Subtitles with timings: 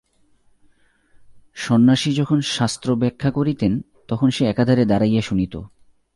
[1.55, 3.71] সন্ন্যাসী যখন শাস্ত্রব্যাখ্যা করিতেন
[4.07, 5.53] তখন সে একধারে দাঁড়াইয়া শুনিত।